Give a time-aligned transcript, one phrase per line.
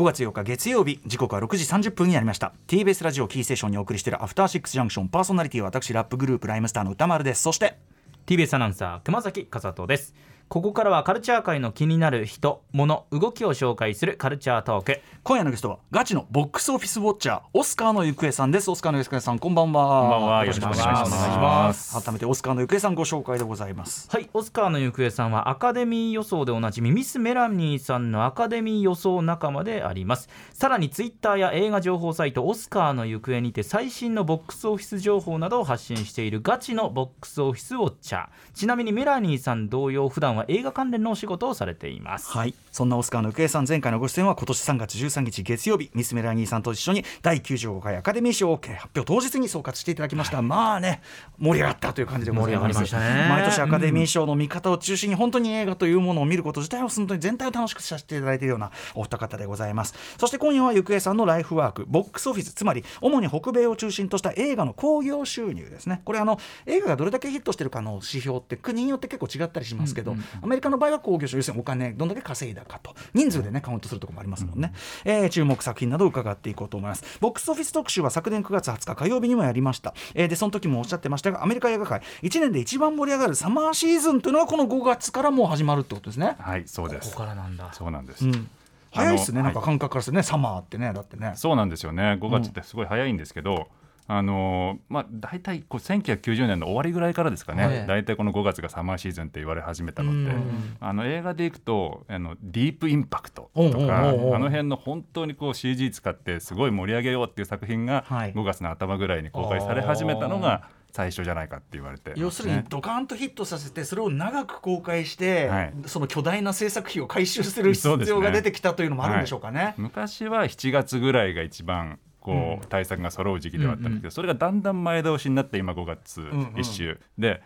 [0.00, 2.54] 5月8日月曜日時刻は6時30分になりました。
[2.68, 7.42] TBS ラジオキーセッションにお送りしているアフターシックスジャンクションパーソナリティは私ラップグループライムスターの歌丸です。
[7.42, 7.76] そして
[8.24, 10.14] TBS アナウンサー熊崎和人です。
[10.50, 15.00] ここからはカルチャー界の気になる人物動きを紹介するカルチャートーク。
[15.22, 18.68] 今夜のゲストはガチのボックスオフィスウォッチャーオスカーの行方さんです。
[18.68, 20.00] オスカーの行方さんこんばんは。
[20.00, 20.40] こんばんは。
[20.40, 22.02] よろしくお願いします。
[22.02, 24.08] 改めてオスカーの行方さんご紹介でございます。
[24.10, 24.28] はい。
[24.34, 30.28] オスカーの行方さんはアカデミー予想でおなじみミス・メラニーさんのアカデミー予想仲間であります。
[30.52, 38.28] さらにツイッターや映画情報サイトオスカーの行方にて最新のボックスオフィス情報などを発信しているガチのボックスオフィスウォッチャー。
[38.52, 42.30] ちなみにメラニーさん同様普段は映画関連の仕事をされています。
[42.30, 42.54] はい。
[42.72, 51.02] そんなオスカーの行方さん前回のご出演は今年3月13日月曜日ミス・メラニーさんと一緒に第95回アカデミー賞を発表当日に総括していただきました、はい、まあね
[51.38, 59.94] 盛り上がったという感じでございます、ね、毎年アカデミー賞の見方を中心に本当に映画というものを見ること自体を本当に全体を楽しくさせていただいているようなお二方でございます。
[60.18, 66.02] そして今夜は行方さんのライフワークボックスオフィスつまり主に北米を中心とした映画の興行収入ですね。
[66.04, 72.94] これあの映画がどれだけヒットしてるかの指標って国によって結構違ったりしますけど、うんうんうん、アメリカの場合は興行収入要するにお金どんだけ稼いだかと。
[73.14, 74.72] 人数でねカウントするところもありますもんね、
[75.04, 77.18] うん、えー、注目作品などを伺っていこうと思います。
[77.20, 86.36] ボックスオフィス特集は昨年9月20日火曜日にもやりました、えー、でその時もおっしゃってましたがアメリカ映画界1年で一番盛り上がるサマーシーズンというのはこの5月からもう始まるってことですね。
[86.38, 87.10] はいそうです。
[87.10, 87.72] ここからなんだ。
[87.72, 88.48] そうなんです、うん。
[88.92, 91.32] 早いですね、なんか感覚からするね、はい、サマーってね、だってね。
[91.36, 93.79] そうなんですよね、5月ってすごい早いんですけど、うん
[94.12, 100.34] あのまあ、大体こう1990年の終わりぐらいからですかね、はい、大体この5月がサマーシーズンって言われ始めたので、
[100.80, 119.58] あの映画でいくとあのディープインパクトとか、あの辺の本当にこう CG 使ってすごい盛り上げようっていう作品が5月の頭ぐらいに公開され始めたのが、最初じゃないかって言われて、ね、要するにドカンとヒットさせてそれを長く公開して、はい、その巨大な制作費を回収する必要が出てきたというのもあるんでしょうかね。
[119.60, 127.00] ねはい、昔は7月ぐらいが一番こう対策が揃う時期ではあったんですけど、それがだんだん前倒しになって今5月1週。
[127.18, 127.42] で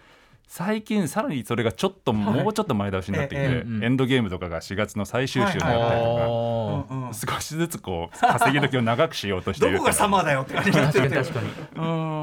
[0.47, 11.49] 最近さらにそれがちょっともうちょっと前倒しになってきて、エンドゲームとかが4月の最終週になったりとか、少しずつこう稼ぎ時を長くしようとしているどこがサマーだよって感じになってる確かに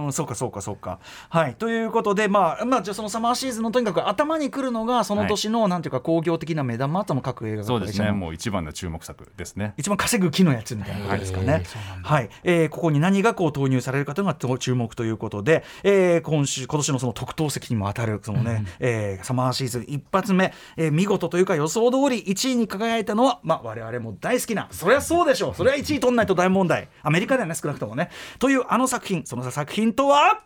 [0.06, 1.00] うんそうかそうかそうか。
[1.30, 8.12] はいということでまあまあじゃあそのサマーシーズンのとにかく頭にくるのがその年の、なんていうか興行的な目玉との各映画そうですね。
[8.12, 9.74] もう一番の注目作ですね。
[9.78, 11.02] 一番稼ぐ木のやつみたい。
[11.02, 11.64] なことですかね
[12.04, 25.56] はい、えー、ここに何がこう投入されるかというのが注目ということで、えー、今週今年のその特等席にも当たるそのね、うん、えー、サマーシーズン一発目、えー、見事というか予想通り1位に輝いたのは、まあ、我々も大好きなそりゃそうでしょう。
[25.56, 26.90] それは1位取んないと大問題。
[27.04, 28.10] アメリカではね少なくともね。
[28.40, 30.42] というあの作品その作品とは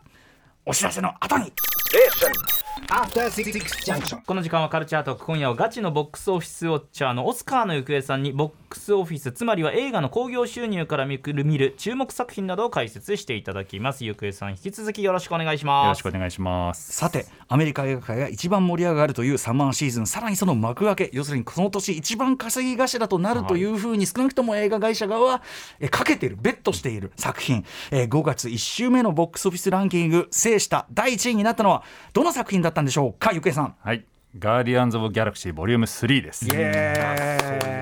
[0.64, 1.52] お知らせの後に
[4.26, 14.04] この時間はカルチャートーク今夜はガチのボックスオフィスウォッチャーのオスカーの行方さんにボックスオフィスつまりは映画の興行収入から見る見る注目作品などを解説していただきます。
[14.04, 15.86] 行方さん引き続きよろしくお願いします。
[15.86, 16.92] よろしくお願いします。
[16.92, 25.42] さてアメリカ映画界が一番盛り上がるというサマーシーズンさらにその幕開け要するにこの年一番稼ぎ頭となるというふうに少なくとも映画会社側は
[25.80, 31.82] えかけているベットしている作品、えー、5月1週目のボックスオフィスランキング制した第1位になったのは
[32.12, 33.74] どの作品だったんでしょうかゆけさん。
[33.80, 34.04] はい。
[34.38, 36.46] ガーディアンズ・オブ・ギャラクシーボリューム3です。
[36.46, 37.75] イエー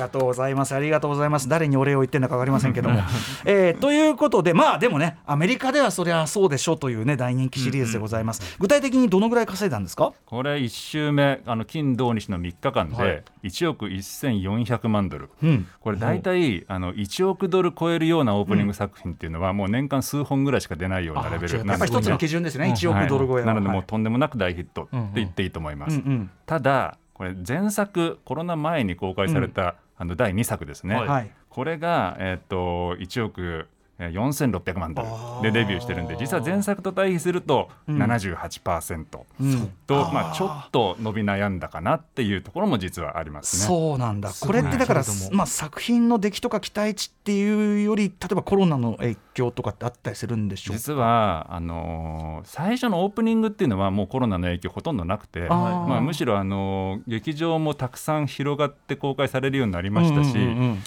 [0.00, 0.74] がとうございます。
[0.74, 1.48] ありがとうございます。
[1.48, 3.00] 誰にお礼を言ってるのか分かりませんけども、
[3.44, 10.12] えー、ということでまあでもねアメリカではそりゃそうでしょというね大人気シリーズでございます、うんうん、具体的にどのぐらい稼いだんですか？
[10.26, 21.38] これ1週目あの金土日の3日間で1億1400万ドル、うん、これ大体、あの1億ドル超えるようなオープニング作品っていうのは、もう年間数本ぐらいしか出ないようなレベル。
[21.38, 23.42] なんですやっぱり一つの基準ですね、1億ドル超え、は。
[23.42, 33.68] い、なのでもうとんでもなく大ヒットって言っていいと思います、うんうん、ただこれ前作コロナ前に公開された、あの第2作ですね、はい、これが、えー、っと1億
[33.98, 35.02] 4600万ド
[35.42, 43.66] ルでデビューしてるんで実は前作と対比すると78%と、うん、まあ、ちょっと伸び悩んだかなっていうところも実はありますね。
[43.66, 44.30] そうなんだ。
[44.40, 49.20] これってだから、まあ、作品の出来とか期待値っていうより例えばコロナの影響
[49.50, 60.36] とかってあったりするんでしょう実はあのー、最初のオープニングっていうのはもうコロナの影響ほとんどなくてまあ、むしろ、あのー、劇場もたくさん広がって公開されるようになりましたし、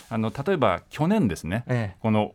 [0.09, 2.33] あの例えば去年ですね、ええ、この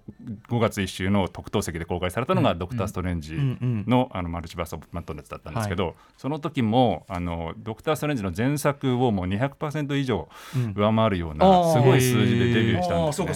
[0.49, 10.29] 5月1週の特等席で公開されたのが「ドクター・ストレンジの」あのマルチバース・オブ・マットネスだったんですけど、はい、その時もあのドクター・ストレンジの前作をもう200%以上
[10.75, 13.27] 上回るような、すごい数字でデビューしたんですね。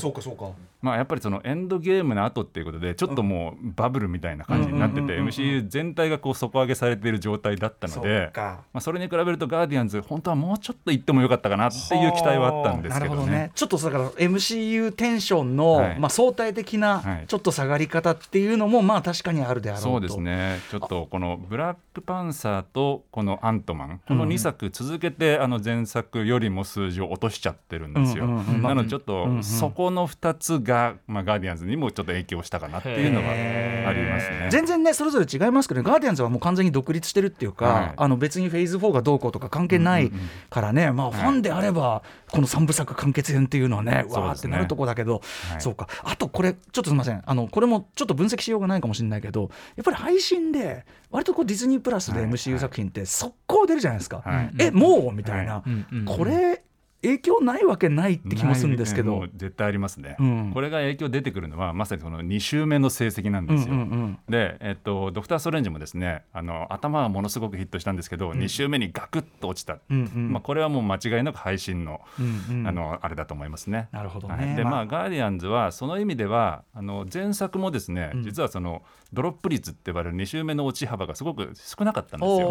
[0.80, 13.20] まあ、やっぱりそのエンドゲームの後っていうこことでちょっともうバブルみたいな感じになってて MCU 全体がこう底上げされている状態だったのでまあ、それに比べるとガーディアンズ本当はもうちょっと行ってもよかったかなっていう期待はあったんですけどね。
[13.20, 13.50] どね。
[13.54, 19.90] ちょっとだから MCU テンションの、はい、まあ、相対的なちょっと下がり方っていうのもまあ確かにあるであろうと。
[19.90, 20.60] そうですね。
[20.70, 28.26] ちょっとこのブラックパンサーとこのアントマンこの2作続けてあの前作よりも数字を落としちゃってるんですよ。
[28.26, 34.48] なのでちょっとそこの2つが、まあ、ガーディアンズにもちょっと影響したかなっていうのがありますね。
[34.50, 40.12] 全然ねそれぞれ違いますけどガーディアンズはもう完全に独立してるっていうか、はい、あの別にフェーズ4がどうこうとか関係ない
[40.50, 45.88] からね、まあファンであればこの3部作完結編っていうのはね、わーってなるとこだけど、はい、そうか。
[46.04, 47.22] あとこれちょっとすみません。
[47.24, 55.12] あのこれもちょっと分析しようがないかもしれないけどやっぱり配信で割とこうディズニープラスで MCU 作品って速攻出るじゃないですか、はい、えもう？
[55.12, 55.62] みたいな、
[56.06, 56.62] これ
[57.02, 73.88] 影響ないわけないって気もするんですけど、絶対ありますね、うん、これが影響出てくるのはまさにその2週目の成績なんですよ、うんうんうん、で、えっと、ドクター・ストレンジもですねあの頭はものすごくヒットしたんですけど、うん、2週目にガクッと落ちた、うんうん、まあ、これはもう間違いなく配信のうんうん、あのあれだと思いますね。
[73.92, 74.34] なるほど、ね。
[74.34, 78.82] はい、でまあ、ガーディアンズはその意味ではあの前作もですね、実はその
[79.12, 82.50] ドロップ率って呼ばれる2週目の落ち幅がすごく少なかったんですよ。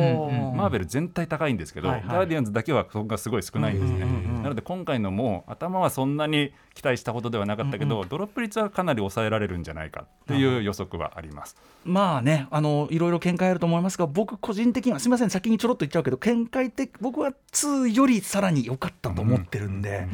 [0.55, 4.05] マーベル全体高いんですけど、はいはい、ガーディアンズだけはそこがすごい少ないんですね。
[4.41, 11.55] なので今回のも頭はそんなに期待したほどではなかったけど、うんうん、ドロップ率はかなり抑えられるんじゃないかっていう予測はあります。
[11.83, 20.07] まあねあのいろいろ見解あると思いますが僕個人的にはすみません先にちょろっと言っちゃうけど見解的僕は2よりさらに良かったと思ってるんで、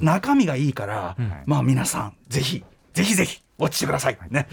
[0.00, 1.16] 中身がいいから、
[1.46, 4.18] まあ皆さんぜひぜひぜひ落ちてください。
[4.30, 4.48] ね、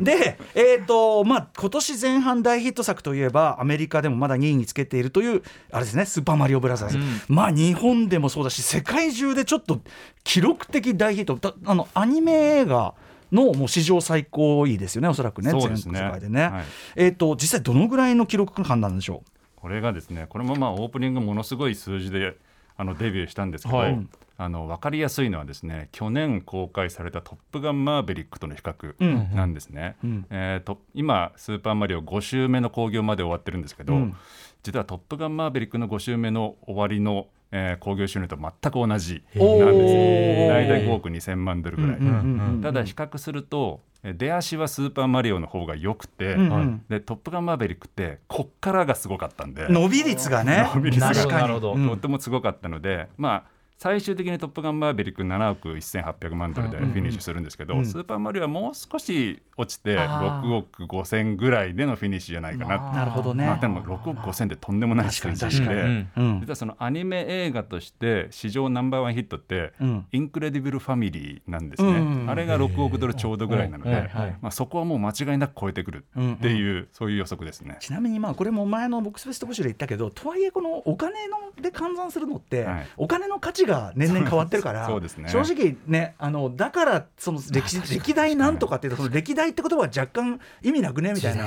[0.00, 5.42] で、えーとまあ、今年前半大ヒット作といえばアメリカでもまだ2位につけているという
[5.72, 9.80] あれですね「スーパーマリオブラザーズ」うん、まあ日本でもそうだし世界中でちょっと
[10.24, 11.54] 記録的大ヒット。
[11.64, 12.94] あのアニメ映画
[13.32, 16.42] のもう史上最高位ですよねおそらくね全世界でね。
[16.42, 16.64] はい、
[16.96, 19.30] えーと、実際どのぐらいの記録感なんでしょう？
[19.56, 22.36] これがですねこれもまあオープニングものすごい数字で
[22.76, 24.06] あのデビューしたんですけど、はい、
[24.40, 29.96] あの分かりやすいのはですね去年公開された「トップガンマーヴェリック」との比較なんですね。
[30.04, 34.16] うん、えーと、今「スーパーマリオ」5周目の興行まで終わってるんですけど、うん、
[34.62, 40.48] 実は「トップガンマーヴェリック」の5周目の終わりのえー、興行収入と全く同じなんです。
[40.50, 49.66] 大体5億2000万ドルぐらい、ただ比較すると出足はスーパーマリオの方が良くて、うんうん、でトップガンマーヴェリックってこっからがすごかったんで。
[49.68, 50.70] 伸び率がね。
[50.74, 51.48] 伸び率が。
[51.48, 57.78] とってもすごかったので、まあ最終的に「トップガンマーヴェリック」7億1800万ドルでフィニッシュするんですけど、うん。
[57.80, 62.92] うん、スーパーマリオはもう少し落ちて6億5000ぐらいでのフィニッシュじゃないかな。
[62.92, 74.10] なるほどね、まあ、でも6億5000ってとんでもない数字で、うん、実はそのアニメ映画として史上ナンバーワンヒットって「うん、インクレディブル・ファミリー」なんですね、うん、あれが6億ドルちょうどぐらいなので、
[74.42, 77.76] まあ、そこはもう間違いなく超えてくるっていう、そういう予測ですね。
[77.78, 91.46] ちなみにまあこれも前のボックスオフィス特集で言ったけどとはいえこのお金ので換算するのって、はい、お金の価値が年々変わってるからそうです、ね、正直ねあのだからその歴史歴代なんとかっていうとその歴代って言葉は若干意味なくねみたいな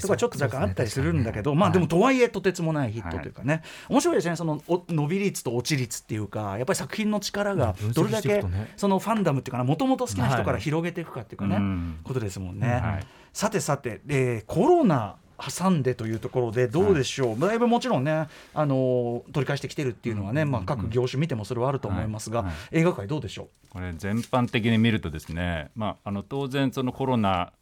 [0.00, 8.44] とかちょっと若干あったりするんだけど、まあでもとはいえとてつもないヒットというかね、面白いですねその伸び率と落ち率っていうかやっぱり作品の力がどれだけ
[8.76, 11.58] そのファンダムっていうかなもともと好きな人から広げていくかっていうかね、
[12.04, 13.04] ことですもんね。
[13.32, 23.68] さてさて、えー、コロナ挟んでというところでどうでしょう、はい、だいぶもちろんねあの取り返してきてるっていうのはね、まあ、各業種見てもそれはあると思いますが、映画界どうでしょう？
[23.70, 27.52] これ全般的に見るとですね、まあ、あの当然そのコロナ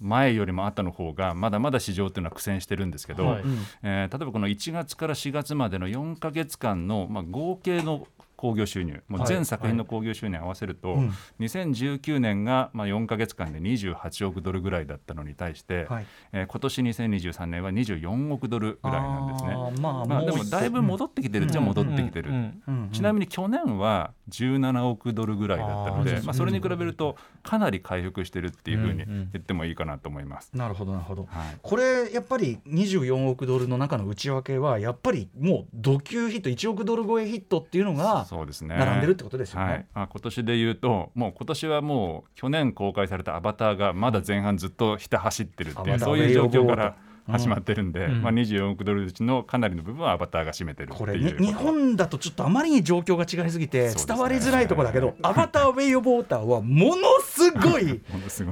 [0.00, 3.42] 前よりも後の方がまだまだ市場というのは苦戦してるんですけど、はい、
[3.82, 8.06] えー、例えばこの1月から4月までの4か月間の、まあ、合計の
[8.44, 9.02] 興行収入。
[9.08, 10.98] もう全作品の興行収入合わせると、はい。
[10.98, 16.06] はい、2019年がまあ4か月間で28億ドルぐらいだったのに対して、はい。
[16.32, 19.54] えー、今年2023年は24億ドルぐらいなんですね。
[19.80, 22.32] まあ、まあ、でもだいぶ戻ってきてるっちゃ戻ってきてる、
[22.92, 30.50] ちなみに去年は17億ドルぐらいだったのでまあ、それに比べるとかなり回復してるっていうふうに言ってもいいかなと思います。
[30.54, 39.66] なるほどなるほど、はい、これやっぱり24億ドルの中の内訳はやっぱりもうド級ヒット1億ドル超えヒットっていうのがそうですね並んでるってことですよね。
[39.66, 46.96] はい、あ今年で言うともう今年はもう去年公開されたアバターがまだ前半ずっとひた走ってるっていうそういう状況から。
[47.26, 58.00] 始まってるんで、うん、まあ、24億ドルうちのかなりの部分はアバターが占めてるこれ、ね、日本だとちょっとあまりに状況が違いすぎて伝わりづらいところだけど、ね、アバターウェイ・オブ・ウォーターはものす すごい。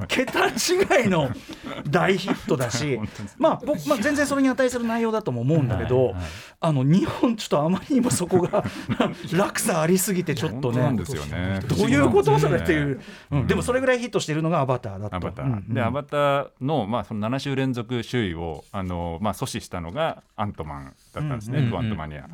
[0.07, 1.29] 桁違いの
[1.89, 2.99] 大ヒットだし
[3.37, 6.23] まあ僕、まあ、全然それに値する内容だとも思うんだけど、はいはい、
[6.61, 8.63] あの日本ちょっとあまりにもそこが
[9.33, 10.83] 落差ありすぎてちょっとね。
[10.83, 12.99] どういうことそれっていう、
[13.31, 15.17] うん、でもそれぐらいヒットしているのがアバターだった。
[15.17, 22.27] アバター、でアバターの,、まあその7週連続首位をあの、まあ、阻止したのがアントマンだったんですね、クワントマニア。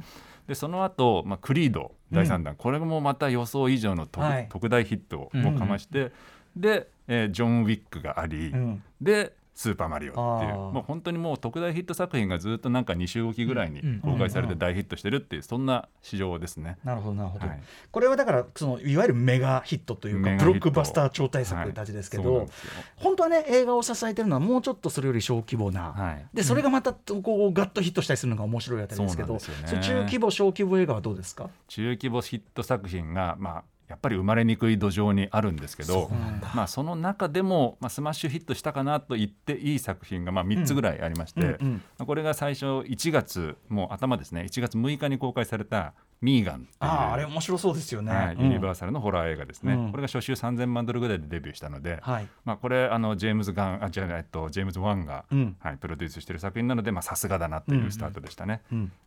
[0.48, 6.12] でその後、まあクリード第3弾、これもまた予想以上の特,、特大ヒットをかまして、
[6.56, 8.54] で、えー、ジョン・ウィックがあり、
[9.00, 10.54] でスーパーマリオっていう。
[10.56, 16.78] もう本当にもう特大ヒット作品がずっとなんか2週おきぐらいに公開されて大ヒットしてるっていうそんな市場ですね。
[16.86, 17.60] なるほどなるほど、はい、
[17.92, 22.48] これはだからそのいわゆるメガヒットというかブロックバスター超大作たちですけど、はい、
[22.96, 31.50] 本当はね映画を支えてるのはもうちょっとそれより小規模な、はい、でそれがまたこうガッとヒットしたりするのが面白いあたりですけど、そ、ね、中規模小規模映画はどうですか？
[31.68, 36.10] 中規模ヒット作品がまあやっぱり生まれにくい土壌にあるんですけど
[36.54, 58.62] まあ、その中でも、まあ、スマッシュヒットしたかなと言っていい作品が、まあ、3つぐらいありまして、うんうん、これが最初1月もう頭ですね1月6日に公開された「ミーガン」ああれ面白そうですよね、はい、ユニバーサルのホラー映画ですね、うん、これが初週3000万ドルぐらいでデビューしたので、はい、まあ、これあのジェームズ・ガンあじゃえっと、ジェームズ・ワンが、うん、はい、プロデュースしている作品なのでさすがだなというスタートでしたね。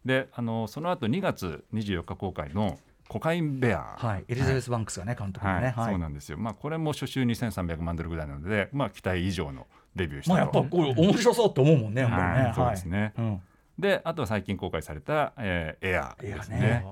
[0.05, 13.43] であのその後2月24日公開の「コカインベア、はい、エリザベス・バンクスがね、監督でね、はい、そうなんですよ、まあ、これも初週2300万ドルぐらいなので、まあ、期待以上のデビューした、まあ、やっぱこう面白そうと思うもんね、はい、そうですね、うん、
[13.79, 16.85] であとは最近公開された、えー、エアですね。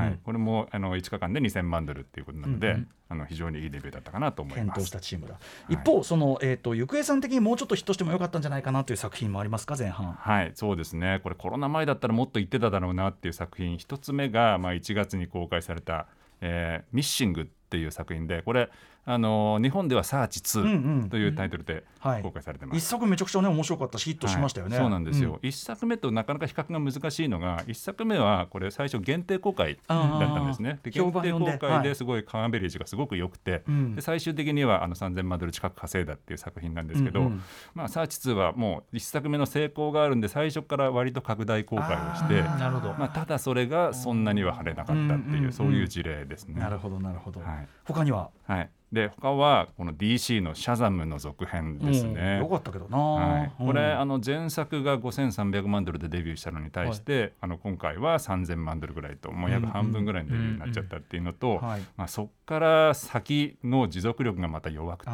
[0.00, 4.64] ねはい、これもあの5日間で2000万ドルっていうことなので、うんうん、あの非常にいいデビューだったかなと思います。
[4.64, 9.66] 検討したチームだ、はい、一方その、えーと、ゆくえさん的にもうちょっとヒットしてもよかったんじゃないかなという作品もあります。
[9.66, 11.20] か前半はいそうですね。
[11.22, 16.06] これコロナ前だったらもっと言ってただろうなっていう作品一つ目が、まあ、1月に公開された
[16.40, 18.70] えー、ミッシングっていう作品でこれ
[19.08, 21.84] あの日本では「サーチ2」というタイトルで
[22.22, 30.80] 公開されてます、うんうんはい、一作めちゃくちゃね面白かったしヒットしましたよね、はい、そうなんですよ、うん、一作目となかなか比較が難しいのが一作目はこれ最初限定公開だったんですね。
[30.82, 33.58] で限定公開ですごいカーンベリージがすごく良くて、は
[33.92, 37.42] い、で最終的にはあの3000万ドル近く稼いだっていう作品なんですけど、うんうん、
[37.74, 46.60] まあ、サーチ2はもう一作目の成功があるんで最初から割と拡大公開をしてまあ、ただそれがそんなには晴れなかったっていう、そういう事例ですね。
[46.60, 52.38] なるほどなるほど、はい、他には、はい、で他はこの DC の「シャザム」の続編ですね。
[52.42, 65.12] うん、よかったけどな、はい、これ、あの前作が5300万ドルでデビューしたのに対して、はい、あの今回は3000万ドルぐらいともう約半分ぐらいのデビューになっちゃったっていうのと、まあ、そこから先の持続力がまた弱くて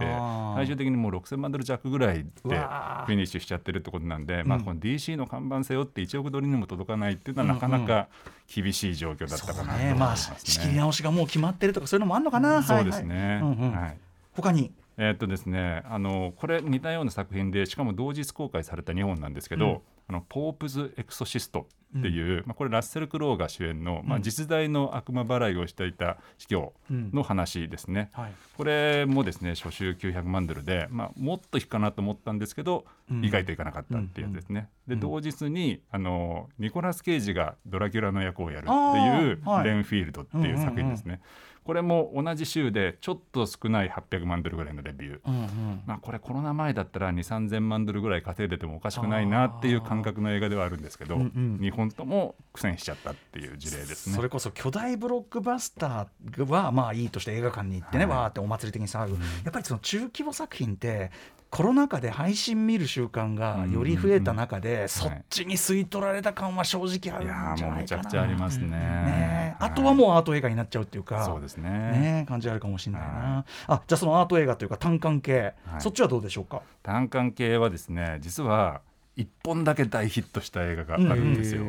[0.55, 8.09] 最終的にもう6000万ドル弱ぐらいでフィニッシュしちゃってるってことなんで、まあ、この DC の看板背負って1億ドルにも届かないっていうのはなかなか
[8.55, 10.37] 厳しい状況だったかなと思いますね。
[10.45, 12.63] 仕切り直しがもう決まってるとかそういうのもあるのかな。
[12.63, 13.41] そうですね。
[13.41, 13.99] はい。
[14.33, 14.73] 他に？
[14.99, 21.67] えー、っとですねあのこれ似たような作品でしかも同日公開された日本なんですけど、うん、あのポープズ・エクソシスト
[21.99, 32.85] っていう、うん、まあ、これラッセル・クロウが主演の、まあ、実在の悪魔払いをしていた司教の話ですね、うんはい、これもですね初週900万ドルで、まあ、もっと引くかなと思ったんですけど、
[33.23, 41.21] 意外といかなかったっていうやつですね、で同日にあのニコラス・ケイジがドラキュラの役をやるっていう「レンフィールド」っていう作品ですね。
[41.65, 61.11] これも同じ週でちょっと少ない800万ドルぐらいのレビュー、うんうん、まあ、これコロナ前だったら2 3 0 0 0万ドルぐらい稼いでてもおかしくないなっていう感覚の映画ではあるんですけど、うんうん、日本とも苦戦しちゃったっていう事例ですねそれこそ巨大ブロックバスターはまあいいとして映画館に行ってね、はい、わーってお祭り的に騒ぐ、うん、やっぱりその中規模作品って
[61.53, 67.77] コロナ禍で配信見る習慣がより増えた中で、そっちに吸い取られた感は正直あるんじゃないかな。
[67.77, 68.69] めちゃくちゃありますね。
[68.69, 71.69] ねあとはもうアート映画になっちゃうっていうか、そうですね。
[71.69, 73.45] ね感じあるかもしれないな。
[73.67, 76.63] あ、じゃあそのアート映画というか単館系、そっちはどうでしょうか。
[76.83, 78.81] 単館系はですね、実は
[79.17, 81.65] 一本だけ大ヒットした映画があるんですよ。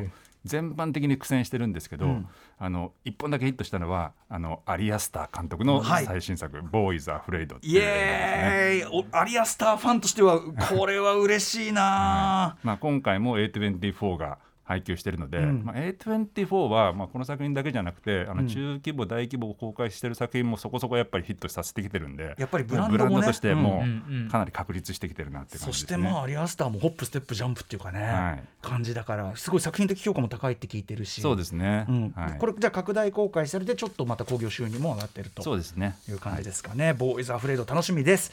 [0.46, 2.28] 全般的に苦戦してるんですけど、うん、
[2.60, 8.82] あの一本だけヒットしたのはあのアリアスター監督の最新作「はい、ボーイズ・アフレイド」っていう、ね、イ。
[8.82, 14.38] エアリアスターファンとしてはこれは嬉しいな、はい、まあ、今回も A24 が
[14.74, 23.84] 配給しているので、うん、まあ、A24 は、まあ、この作品だけじゃなくてあの中規模、大規模を公開している作品もそこそこやっぱりヒットさせてきてるんでやっぱりブランド、ね,、としても
[24.32, 31.22] かなり確立してきてるなって感じ、ね、そしてまあアリアスターもホップステップジャンプっていうかね、はい、感じだからすごい作品的評価も高いって聞いてるし。
[31.22, 32.14] そうですね、うん。
[32.16, 35.96] はい、これじゃあ拡大公開されてちょっとまた興行収入も上がってるとそうですね。
[36.10, 38.32] いう感じですかね、はい、ボーイズ・アフレード楽しみです。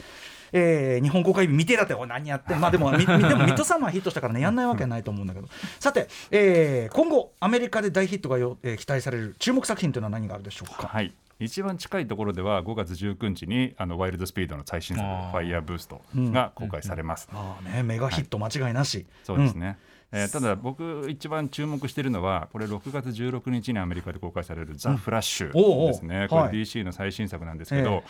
[0.52, 4.40] えー、日本公開日未定だって何やって まあでもでもミッドサマーヒットしたからね。
[4.40, 5.48] やんないわけはないと思うんだけど。
[5.78, 10.88] さて、えー、今後アメリカで大ヒットがよ、えー、期待される注目作品というのは何があるでしょうか？
[10.88, 11.12] はい。
[11.40, 17.30] 一番近いところでは5月19日にあのワイルドスピードの最新作「ファイヤーブースト」が公開されます。
[17.32, 19.78] あね、メガヒット間違いなし、はい、そうですね、
[20.12, 25.52] えー、ただ僕一番注目しているのはこれ6月16日にアメリカで公開される「ザ・フラッシュ」
[25.88, 28.04] ですね、これ DC の最新作なんですけど、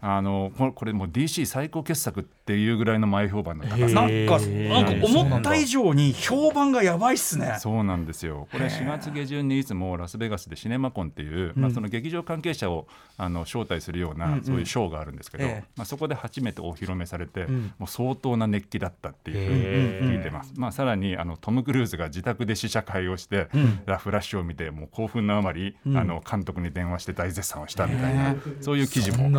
[0.00, 3.94] あのこれもう DC 最高傑作っていうぐらいの前評判の高さ。
[3.94, 7.56] なんかなんか思った以上に評判がやばいっすね。
[7.60, 8.48] そうなんですよ。
[8.52, 12.86] これ4月下旬にいつもラスベガスでシネマコンっていう、まあ、その劇場関係者を
[13.16, 15.46] あの招待するような、そういうショーがあるんですけど、
[15.76, 17.46] まあ、そこで初めてお披露目されて、
[17.78, 23.48] もう相当な熱気だったっていうふうに聞いてます、まあ、さらにあのトム・クルーズが自宅で試写会をして、
[23.86, 29.30] ラフラッシュを見てもう興奮のあまり、あの監督に電話して大絶賛をしたみたいな、そういう記事も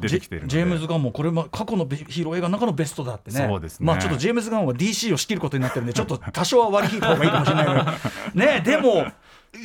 [0.00, 3.46] 出てきているジェームズ・ガンもこれも過去のヒーロー映画の中のベストだってね。
[3.48, 3.86] そうですね。
[3.86, 7.84] まあちょっとジェームズ・ガンは DC を仕切ることになってるんでちょっと多少は割り引いた方がいいかもしれないけど。
[8.34, 9.06] ねでも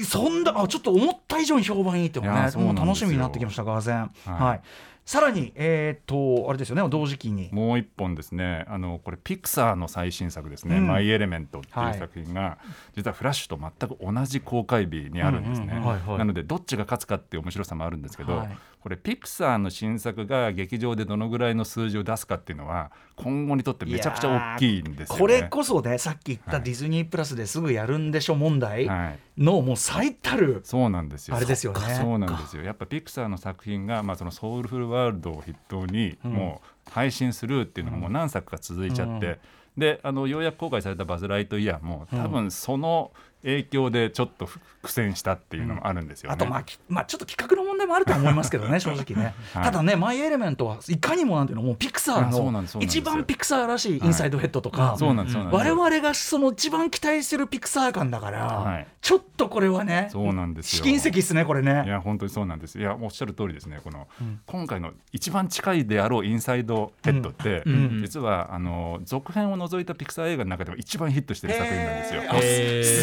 [0.06, 4.62] そんなあちょっと思った以上に評判いいってもねもう楽しみになってきましたがぜはい、はい
[5.06, 7.50] さらに、えーと、あれですよね同時期に。
[7.52, 8.66] もう一本ですね。
[8.68, 12.58] あのこれピクサーの最新作ですね「うん、マイ・エレメント」っていう作品が、はい、
[12.96, 15.74] 実はフラッシュと全く同じ公開日にあるんですね、
[16.18, 28.90] なのでどっちが勝つかっていう面白さもあるんですけど、はい、これピクサーの新作が劇場でどのぐらいの数字を出すかっていうのは今後にとってめちゃくちゃ大きいんですよ、ね、これこそねさっき言ったディズニープラスですぐやるんでしょ問題
[29.38, 31.36] のもう最たるそうなんですよ。
[31.36, 31.80] あれですよね。
[31.96, 32.64] そうなんですよ。
[32.64, 39.38] やっぱピクサーの作品が、まあ、そのソウルフルワールドを筆頭にもう配信するっていうのがもう何作か続いちゃって、うん。
[39.78, 43.12] であのようやく公開された「バズ・ライトイヤー」も多分その
[43.44, 44.50] 影響でちょっと
[44.82, 46.36] 苦戦したっていうのもあるんですよ、ね。
[46.36, 61.84] うん、あとまあ、まあ、ちょっと企画の問題もあると思いますけどね 正直ね、はい、ただね「マイ・エレメント」はいかにもなんていうのもうピクサーの一番ピクサーらしいインサイドヘッドとか、我々がその一番期待してるピクサー感だから、はい、ちょっとこれはねそうなんです試金石ですねこれね。
[61.86, 62.80] いや本当にそうなんです。
[62.80, 67.74] いやおっしゃる通りですねこの、うん、今回の一番近いであろうインサイドヘッドって、うん。
[67.74, 72.22] うん、実はあの続編を除いたピクサー映画の中でも一番ヒットしてる作品なんですよ。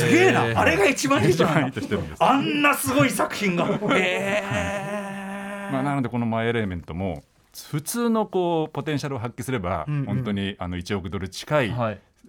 [0.08, 2.24] すげえなあれが一番ヒットしてるんです。
[2.24, 3.66] あんなすごい作品が。
[3.66, 5.70] へえ。
[5.72, 7.22] まあなのでこのマイエレメントも
[7.70, 11.74] 普通のこうポテンシャルを発揮すれば、うんうん、本当にあの1億ドル近い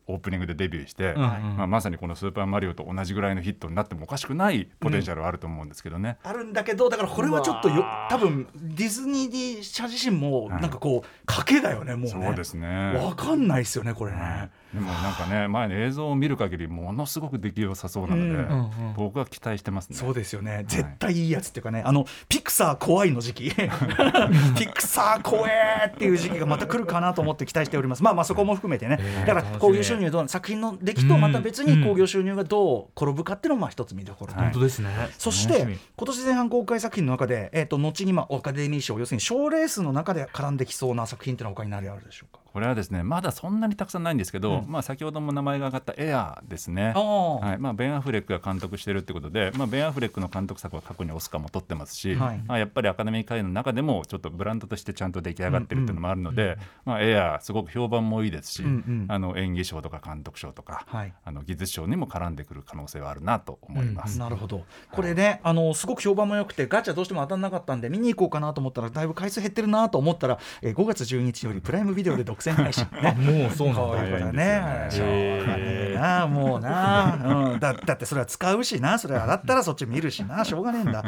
[0.07, 6.17] オープニングでデビューして、うんまあ、まさにこの「スーパーマリオ」と同じぐらいのヒットになってもおかしくないポテンシャルはあると思うんですけどね。
[6.23, 12.25] うん、あるんだけどだからこれはちょっとよ多分ディズニー社自身もなんかこう賭けだよねもうね。
[12.27, 12.93] そうですね。
[12.99, 14.17] 分かんないですよねこれね。
[14.17, 19.97] はいでもなんかね前の映像を見る限りものすごく出来良さそうなので、うんうんうん、僕は期待してますね。
[19.97, 23.51] そうですよね、はい、絶対いいやつっていうかねあのピクサー怖いの時期。
[24.57, 28.03] ピクサー怖えっていう時期がまた来るかなと思って期待しております。
[28.03, 34.89] まあまあそこも含めてね、だから興行収入どう作品の出来とまた別に興行収入がどう転ぶかっていうのもまあ一つ見どころ、本当ですね。
[35.17, 42.41] そして今年前半公開作品の中で、えーと、後にまあアカデミー賞要するに賞レースの中で絡んできそうな作品っていうのは他に何あるでしょうか？
[42.51, 47.57] これはですねまだそんなにたくさんないんですけど、うん、まあ、先ほども名前が挙がったエアーですね、はい。
[47.59, 64.13] まあ、ベン・アフレックが監督してるってことで、まあ、ベン・アフレックの監督作は過去にオスカーも取ってますし、はい、まあ、やっぱりアカデミー会の中でもちょっとブランドとしてちゃんと出来上がってるっていうのもあるので、うんうん、まあ、エアーすごく評判もいいですし、うんうん、あの演技賞とか監督賞とか、はい、あの技術賞にも絡んでくる可能性はあるなと思います。
[64.13, 64.63] うん、なるほど。
[64.91, 73.17] これね、はい、あのすごく評判も良くてガチャどうしても当たらなかったんで見に行こうかなと思ったらだいぶ回数減ってるなと思ったら、えー、5月12日よりプライムビデオで独占配信ね。
[73.19, 74.21] もうそうなんだ。
[74.21, 74.50] よね。
[74.89, 77.19] しょうがねえな、もうな、
[77.53, 81.03] うん、だだってそれは使うしな、それはだったらそっち見るしな、しょうがねえんだ。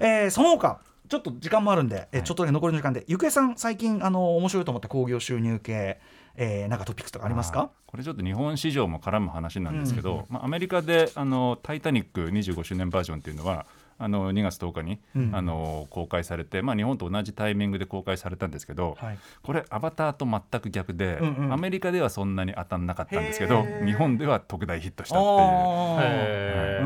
[0.00, 6.00] えー、その他ちょっと時間もあるんで、えちょっとだけ残りの時間で、ゆくえさん、最近あの面白いと思った興行収入系。
[6.40, 7.70] えー、なんかトピックスとかありますか？
[7.86, 13.66] これちょっと日本市場も絡む話なんですけど、うん、まあ、アメリカであの「タイタニック」25周年バージョンっていうのは
[13.98, 25.34] あの2月10日に、うん、あの公開されて、まあ、日本と同じタイミングで公開されたんですけど、はい、これアバターと全く逆で、うんうん、アメリカではそんなに当たんなかったんですけど日本では特大ヒットしたっていう、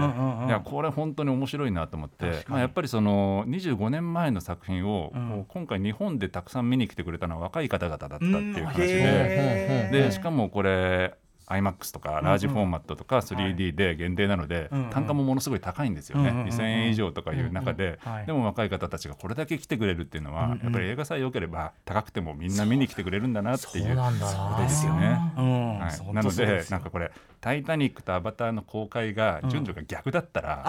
[0.00, 11.14] はい、いやこれ本当に面白いなと思って、まあ、やっぱりその25年前の作品を、うん、今回日本でたくさん見に来てくれたのは若い方々だったっていう話で,、でしかもこれ
[11.48, 25.06] iMAX とかラージフォーマットとか 3D で限定なので、単価もものすごい高いんですよね、2000円以上とかいう中で、でも若い方たちがこれだけ来てくれるっていうのは、やっぱり映画さえ良ければ高くてもみんな見に来てくれるんだなっていうそうですよね。
[25.36, 30.62] はい、なのでなんかこれ「タイタニック」と「アバター」の公開が順序が逆だったら、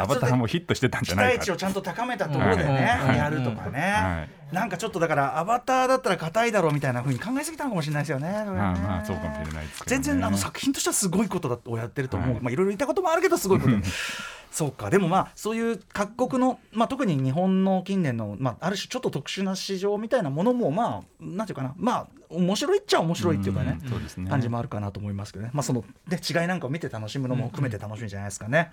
[0.00, 4.39] アバターもヒットしてたんじゃないか期待値をちゃんと高めたところでね、やるとかね。
[4.52, 8.30] なんかちょっとだからアバターだったら硬いだろうみたいなふうに考えすぎたのかもしれないですよね。
[8.30, 13.74] まあまあそうかもしれないね、全然あの作品としてはすごいことだをやってると思う、はい、まあいろいろ言ったこともあるけどすごいこと。
[14.50, 14.90] そうか。
[14.90, 21.74] でもまあそういう各国の、まあ、特に日本の近年の、まあ、ある種ちょっと特殊な市場みたいなものもまあなんていうかな。
[21.76, 24.30] まあ面白いっちゃ面白いっていうかね,、うね。
[24.30, 28.70] 感じもあるかなと思いますけどね、まあ、そので違いなんかを見て楽しむのも含めて楽しみじゃないですかね。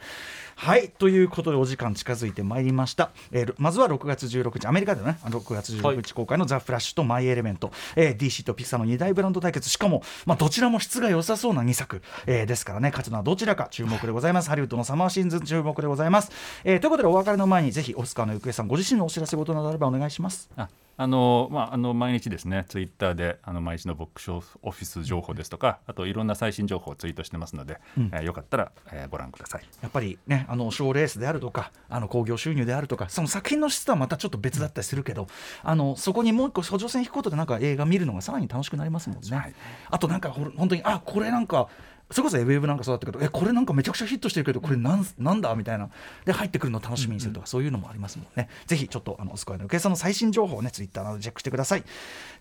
[0.56, 9.70] はいということでお時間近づいてまいりました、えー、まずは6月16日アメリカでね6月16日公開の「ザ・フラッシュと「マイ・エレメント」えー、DC とピクサーの2大ブランド対決。
[9.70, 12.90] しかも、まあ、どちらも質が良さそうな2作、えー、ですからね。
[12.90, 14.50] 勝つのはどちらか注目でございます。
[14.50, 16.32] ハリウッドのサマーシーズン注目でございます。
[16.64, 20.50] えー、ということでお別れの前にぜひオスカーの行方さんご自身のお知らせ事などあればお願いします。
[20.56, 20.68] あ
[21.00, 29.62] あのまあ、あの毎日ですね、ツイッターであの毎日のボックスオフィス情報ですとか、あといろんな最新情報をツイートしてますので、うん、えー、よかったら、えー、ご覧ください。
[29.84, 35.28] やっぱりね、あの賞レースであるとか、あの興行収入であるとか、その作品の質とはまたちょっと別だったりするけど、うん、
[35.70, 39.38] あのそこにもう一個補助線引くことで、なんか映画見るのがさらに楽しくなりますもんね。
[39.38, 39.54] はい、
[39.92, 41.70] あとなんか本当に、あこれなんか
[42.10, 45.90] それこそウェブなんかそうだったけどえこれなんかめちゃくちゃヒットしてるけどこれなんなんだみたいな。
[46.26, 48.50] で入ってくるのを楽しみにするとか、そういうのもありますもんね。
[48.66, 51.84] ぜひちょっとあのオスカーのゆくえさんの最新情報をねツイッターなどでチェックしてください。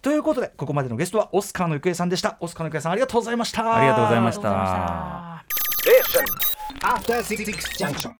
[0.02, 2.36] ということでここまでのゲストはオスカーのゆくえさんでした。
[2.40, 3.76] オスカーのゆくえさんありがとうございました。
[3.76, 4.40] ありがとうございまし
[8.02, 8.12] た